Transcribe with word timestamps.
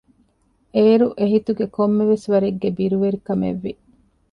އޭރު 0.75 1.07
އެހިތުގައި 1.19 1.71
ކޮންމެވެސް 1.75 2.25
ވަރެއްގެ 2.33 2.69
ބިރުވެރިކަމެއްވި 2.77 3.71